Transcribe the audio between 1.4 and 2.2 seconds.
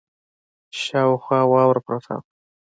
واوره پرته